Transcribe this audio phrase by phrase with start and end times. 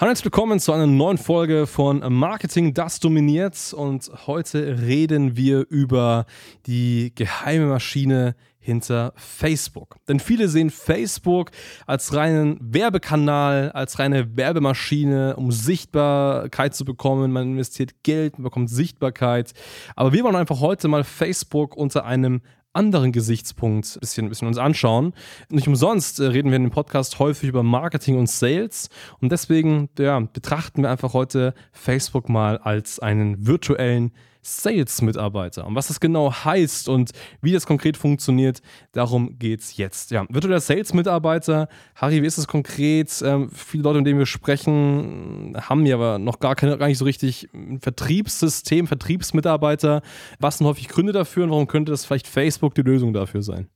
[0.00, 3.74] Hallo und willkommen zu einer neuen Folge von Marketing, das dominiert.
[3.74, 6.24] Und heute reden wir über
[6.64, 9.96] die geheime Maschine hinter Facebook.
[10.08, 11.50] Denn viele sehen Facebook
[11.86, 17.30] als reinen Werbekanal, als reine Werbemaschine, um Sichtbarkeit zu bekommen.
[17.30, 19.52] Man investiert Geld, man bekommt Sichtbarkeit.
[19.96, 22.40] Aber wir wollen einfach heute mal Facebook unter einem
[22.72, 25.12] anderen Gesichtspunkt ein bisschen, ein bisschen uns anschauen.
[25.48, 28.88] Nicht umsonst äh, reden wir in dem Podcast häufig über Marketing und Sales
[29.20, 34.12] und deswegen ja, betrachten wir einfach heute Facebook mal als einen virtuellen
[34.42, 35.66] Sales-Mitarbeiter.
[35.66, 37.10] Und was das genau heißt und
[37.42, 40.10] wie das konkret funktioniert, darum geht es jetzt.
[40.10, 43.22] Ja, virtueller Sales-Mitarbeiter, Harry, wie ist das konkret?
[43.24, 46.98] Ähm, viele Leute, mit denen wir sprechen, haben ja aber noch gar, keine, gar nicht
[46.98, 50.02] so richtig ein Vertriebssystem, Vertriebsmitarbeiter.
[50.38, 53.68] Was sind häufig Gründe dafür und warum könnte das vielleicht Facebook die Lösung dafür sein?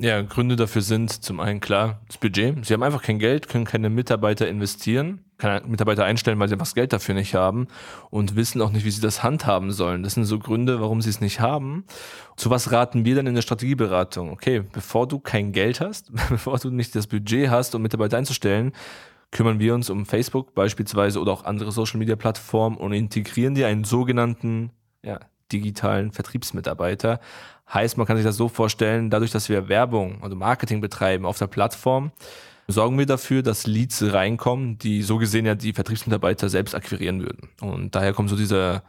[0.00, 2.64] Ja, Gründe dafür sind zum einen klar das Budget.
[2.64, 6.66] Sie haben einfach kein Geld, können keine Mitarbeiter investieren, keine Mitarbeiter einstellen, weil sie einfach
[6.66, 7.68] das Geld dafür nicht haben
[8.10, 10.02] und wissen auch nicht, wie sie das handhaben sollen.
[10.02, 11.84] Das sind so Gründe, warum sie es nicht haben.
[12.36, 14.30] Zu was raten wir dann in der Strategieberatung?
[14.30, 18.72] Okay, bevor du kein Geld hast, bevor du nicht das Budget hast, um Mitarbeiter einzustellen,
[19.30, 23.68] kümmern wir uns um Facebook beispielsweise oder auch andere Social Media Plattformen und integrieren dir
[23.68, 24.70] einen sogenannten
[25.02, 25.20] ja,
[25.52, 27.20] digitalen Vertriebsmitarbeiter.
[27.72, 31.38] Heißt, man kann sich das so vorstellen, dadurch, dass wir Werbung, also Marketing betreiben auf
[31.38, 32.12] der Plattform,
[32.68, 37.48] sorgen wir dafür, dass Leads reinkommen, die so gesehen ja die Vertriebsmitarbeiter selbst akquirieren würden.
[37.60, 38.82] Und daher kommt so dieser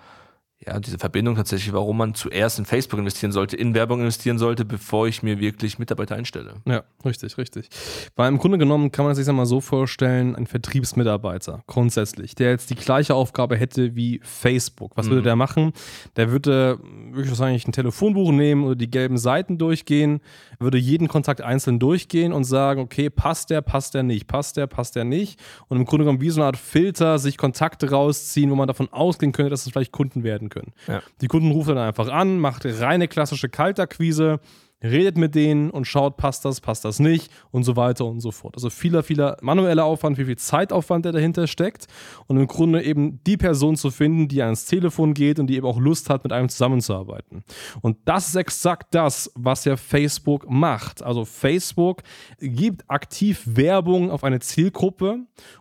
[0.70, 4.66] ja, diese Verbindung tatsächlich, warum man zuerst in Facebook investieren sollte, in Werbung investieren sollte,
[4.66, 6.56] bevor ich mir wirklich Mitarbeiter einstelle.
[6.66, 7.70] Ja, richtig, richtig.
[8.16, 12.52] Weil im Grunde genommen kann man sich das mal so vorstellen, ein Vertriebsmitarbeiter grundsätzlich, der
[12.52, 14.96] jetzt die gleiche Aufgabe hätte wie Facebook.
[14.96, 15.12] Was mhm.
[15.12, 15.74] würde der machen?
[16.16, 16.78] Der würde
[17.12, 20.22] wirklich wahrscheinlich ein Telefonbuch nehmen oder die gelben Seiten durchgehen,
[20.60, 24.68] würde jeden Kontakt einzeln durchgehen und sagen, okay, passt der, passt der nicht, passt der,
[24.68, 25.40] passt der nicht.
[25.68, 28.92] Und im Grunde genommen wie so eine Art Filter sich Kontakte rausziehen, wo man davon
[28.94, 30.59] ausgehen könnte, dass es vielleicht Kunden werden können.
[30.88, 31.02] Ja.
[31.22, 34.40] Die Kunden rufen dann einfach an, macht reine klassische Kaltakquise,
[34.84, 38.32] redet mit denen und schaut, passt das, passt das nicht und so weiter und so
[38.32, 38.56] fort.
[38.56, 41.88] Also vieler, vieler manueller Aufwand, viel, viel Zeitaufwand, der dahinter steckt
[42.28, 45.66] und im Grunde eben die Person zu finden, die ans Telefon geht und die eben
[45.66, 47.44] auch Lust hat, mit einem zusammenzuarbeiten.
[47.82, 51.04] Und das ist exakt das, was ja Facebook macht.
[51.04, 52.04] Also Facebook
[52.40, 55.20] gibt aktiv Werbung auf eine Zielgruppe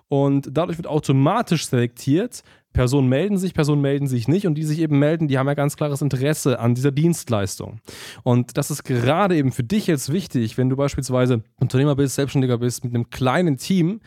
[0.09, 2.43] und dadurch wird automatisch selektiert,
[2.73, 5.55] Personen melden sich, Personen melden sich nicht und die sich eben melden, die haben ja
[5.55, 7.81] ganz klares Interesse an dieser Dienstleistung.
[8.23, 12.59] Und das ist gerade eben für dich jetzt wichtig, wenn du beispielsweise Unternehmer bist, Selbstständiger
[12.59, 14.01] bist mit einem kleinen Team,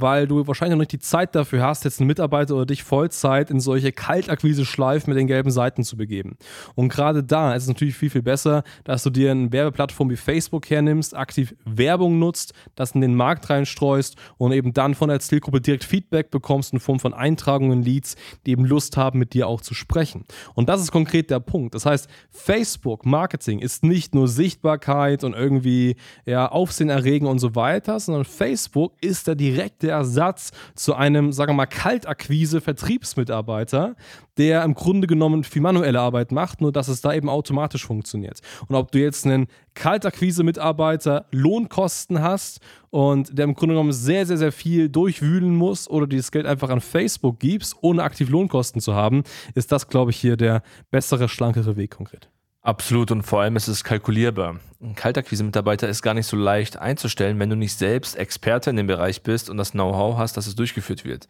[0.00, 3.50] weil du wahrscheinlich noch nicht die Zeit dafür hast, jetzt einen Mitarbeiter oder dich Vollzeit
[3.50, 6.36] in solche Kaltakquise-Schleifen mit den gelben Seiten zu begeben.
[6.74, 10.16] Und gerade da ist es natürlich viel, viel besser, dass du dir eine Werbeplattform wie
[10.16, 15.20] Facebook hernimmst, aktiv Werbung nutzt, das in den Markt reinstreust und eben dann von der
[15.20, 18.16] Zielgruppe direkt Feedback bekommst in Form von Eintragungen, Leads,
[18.46, 20.24] die eben Lust haben, mit dir auch zu sprechen.
[20.54, 21.74] Und das ist konkret der Punkt.
[21.74, 27.54] Das heißt, Facebook Marketing ist nicht nur Sichtbarkeit und irgendwie ja, Aufsehen erregen und so
[27.54, 33.96] weiter, sondern Facebook ist der direkte der Ersatz zu einem, sagen wir mal, Kaltakquise-Vertriebsmitarbeiter,
[34.38, 38.40] der im Grunde genommen viel manuelle Arbeit macht, nur dass es da eben automatisch funktioniert.
[38.68, 42.60] Und ob du jetzt einen Kaltakquise-Mitarbeiter Lohnkosten hast
[42.90, 46.70] und der im Grunde genommen sehr, sehr, sehr viel durchwühlen muss oder dieses Geld einfach
[46.70, 49.22] an Facebook gibst, ohne aktiv Lohnkosten zu haben,
[49.54, 52.31] ist das, glaube ich, hier der bessere, schlankere Weg konkret.
[52.62, 54.60] Absolut und vor allem ist es kalkulierbar.
[54.80, 58.86] Ein Kaltakquise-Mitarbeiter ist gar nicht so leicht einzustellen, wenn du nicht selbst Experte in dem
[58.86, 61.28] Bereich bist und das Know-how hast, dass es durchgeführt wird.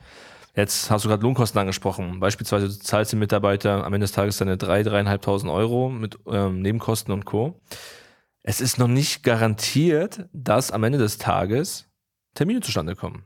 [0.54, 2.20] Jetzt hast du gerade Lohnkosten angesprochen.
[2.20, 6.60] Beispielsweise du zahlst den Mitarbeiter am Ende des Tages deine 3.000, 3.500 Euro mit ähm,
[6.60, 7.58] Nebenkosten und Co.
[8.42, 11.88] Es ist noch nicht garantiert, dass am Ende des Tages
[12.34, 13.24] Termine zustande kommen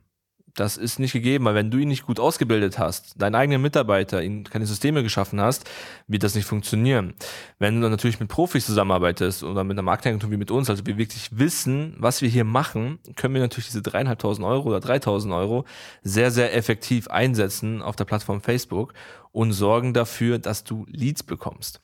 [0.57, 4.23] das ist nicht gegeben, weil wenn du ihn nicht gut ausgebildet hast, deinen eigenen Mitarbeiter,
[4.23, 5.69] ihn keine Systeme geschaffen hast,
[6.09, 7.15] wird das nicht funktionieren.
[7.59, 10.87] Wenn du dann natürlich mit Profis zusammenarbeitest oder mit einer Marketingagentur wie mit uns, also
[10.87, 15.33] wir wirklich wissen, was wir hier machen, können wir natürlich diese dreieinhalbtausend Euro oder dreitausend
[15.33, 15.65] Euro
[16.03, 18.95] sehr, sehr effektiv einsetzen auf der Plattform Facebook
[19.33, 21.81] und sorgen dafür, dass du Leads bekommst.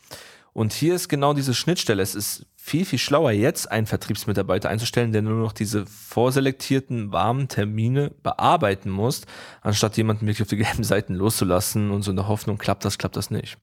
[0.54, 2.02] Und hier ist genau diese Schnittstelle.
[2.02, 7.48] Es ist viel, viel schlauer, jetzt einen Vertriebsmitarbeiter einzustellen, der nur noch diese vorselektierten, warmen
[7.48, 9.22] Termine bearbeiten muss,
[9.62, 12.98] anstatt jemanden wirklich auf die gelben Seiten loszulassen und so in der Hoffnung, klappt das,
[12.98, 13.58] klappt das nicht.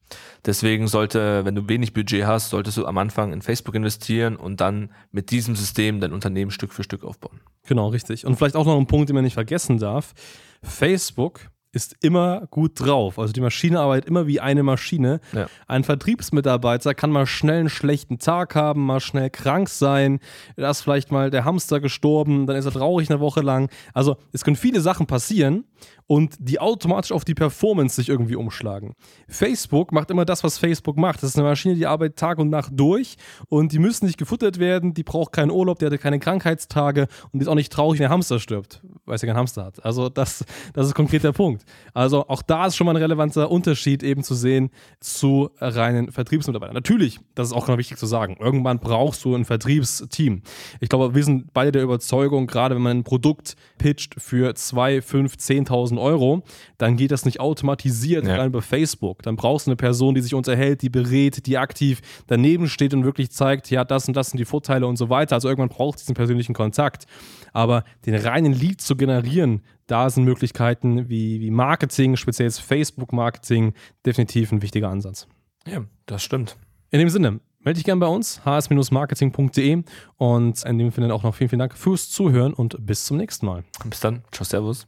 [0.45, 4.59] Deswegen sollte, wenn du wenig Budget hast, solltest du am Anfang in Facebook investieren und
[4.59, 7.39] dann mit diesem System dein Unternehmen Stück für Stück aufbauen.
[7.67, 8.25] Genau, richtig.
[8.25, 10.13] Und vielleicht auch noch ein Punkt, den man nicht vergessen darf.
[10.61, 13.19] Facebook ist immer gut drauf.
[13.19, 15.19] Also die Maschine arbeitet immer wie eine Maschine.
[15.33, 15.47] Ja.
[15.67, 20.19] Ein Vertriebsmitarbeiter kann mal schnell einen schlechten Tag haben, mal schnell krank sein,
[20.55, 23.69] da ist vielleicht mal der Hamster gestorben, dann ist er traurig eine Woche lang.
[23.93, 25.65] Also es können viele Sachen passieren
[26.09, 28.95] und die automatisch auf die Performance sich irgendwie umschlagen.
[29.27, 31.21] Facebook macht immer das, was Facebook macht.
[31.21, 33.15] Das ist eine Maschine, die arbeitet Tag und Nacht durch
[33.47, 37.39] und die müssen nicht gefuttert werden, die braucht keinen Urlaub, die hatte keine Krankheitstage und
[37.39, 39.85] die ist auch nicht traurig, wenn der Hamster stirbt, weil sie keinen Hamster hat.
[39.85, 40.43] Also das,
[40.73, 41.63] das ist konkret der Punkt.
[41.93, 46.73] Also auch da ist schon mal ein relevanter Unterschied eben zu sehen zu reinen Vertriebsmitarbeitern.
[46.73, 50.41] Natürlich, das ist auch noch wichtig zu sagen, irgendwann brauchst du ein Vertriebsteam.
[50.79, 55.03] Ich glaube, wir sind beide der Überzeugung, gerade wenn man ein Produkt pitcht für 2,
[55.03, 56.43] 5, 10.000 Euro,
[56.77, 58.35] dann geht das nicht automatisiert ja.
[58.35, 59.23] rein über Facebook.
[59.23, 63.03] Dann brauchst du eine Person, die sich unterhält, die berät, die aktiv daneben steht und
[63.03, 65.35] wirklich zeigt, ja, das und das sind die Vorteile und so weiter.
[65.35, 67.05] Also irgendwann braucht es diesen persönlichen Kontakt.
[67.53, 73.73] Aber den reinen Lead zu generieren, da sind Möglichkeiten wie, wie Marketing, speziell Facebook-Marketing,
[74.05, 75.27] definitiv ein wichtiger Ansatz.
[75.65, 76.57] Ja, das stimmt.
[76.91, 79.83] In dem Sinne, melde dich gerne bei uns, hs-marketing.de
[80.17, 83.45] und in dem Sinne auch noch vielen, vielen Dank fürs Zuhören und bis zum nächsten
[83.45, 83.63] Mal.
[83.85, 84.23] Bis dann.
[84.31, 84.87] Ciao, Servus.